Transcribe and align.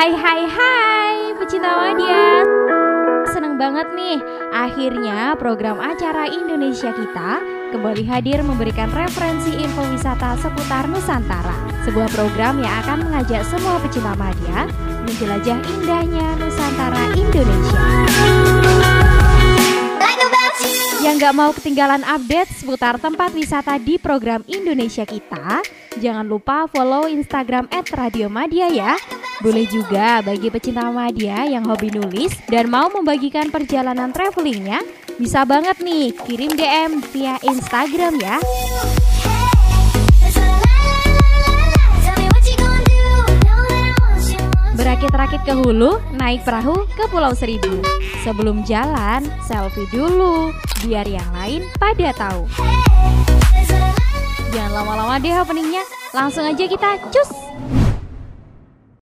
Hai 0.00 0.16
hai 0.16 0.48
hai 0.48 1.36
pecinta 1.36 1.76
media 1.76 2.40
Seneng 3.36 3.60
banget 3.60 3.84
nih 3.92 4.16
Akhirnya 4.48 5.36
program 5.36 5.76
acara 5.76 6.24
Indonesia 6.24 6.88
Kita 6.88 7.36
kembali 7.68 8.08
hadir 8.08 8.40
memberikan 8.40 8.88
referensi 8.96 9.52
info 9.60 9.84
wisata 9.92 10.40
seputar 10.40 10.88
Nusantara. 10.88 11.52
Sebuah 11.84 12.08
program 12.16 12.64
yang 12.64 12.80
akan 12.80 13.12
mengajak 13.12 13.44
semua 13.44 13.76
pecinta 13.84 14.16
media 14.16 14.72
Menjelajah 15.04 15.58
indahnya 15.68 16.26
Nusantara 16.40 17.04
Indonesia. 17.20 17.84
Yang 21.04 21.14
gak 21.28 21.36
mau 21.36 21.52
ketinggalan 21.52 22.08
update 22.08 22.48
seputar 22.56 22.96
tempat 22.96 23.36
wisata 23.36 23.76
di 23.76 24.00
program 24.00 24.48
Indonesia 24.48 25.04
Kita, 25.04 25.60
jangan 25.98 26.22
lupa 26.28 26.70
follow 26.70 27.10
Instagram 27.10 27.66
@radiomadia 27.72 28.70
ya. 28.70 28.94
Boleh 29.42 29.66
juga 29.66 30.22
bagi 30.22 30.52
pecinta 30.52 30.86
media 30.92 31.48
yang 31.48 31.66
hobi 31.66 31.90
nulis 31.90 32.36
dan 32.46 32.70
mau 32.70 32.86
membagikan 32.92 33.50
perjalanan 33.50 34.14
travelingnya, 34.14 34.84
bisa 35.18 35.42
banget 35.42 35.80
nih 35.82 36.14
kirim 36.28 36.52
DM 36.54 37.02
via 37.10 37.40
Instagram 37.42 38.20
ya. 38.20 38.36
Berakit-rakit 44.76 45.44
ke 45.44 45.52
hulu, 45.52 46.00
naik 46.16 46.40
perahu 46.40 46.88
ke 46.96 47.04
Pulau 47.12 47.36
Seribu. 47.36 47.84
Sebelum 48.24 48.64
jalan, 48.64 49.28
selfie 49.44 49.84
dulu, 49.92 50.52
biar 50.88 51.04
yang 51.04 51.28
lain 51.36 51.68
pada 51.76 52.16
tahu. 52.16 52.48
Jangan 52.48 53.29
lama-lama 55.10 55.26
deh 55.26 55.42
openingnya, 55.42 55.82
langsung 56.14 56.46
aja 56.46 56.70
kita 56.70 57.02
cus! 57.10 57.34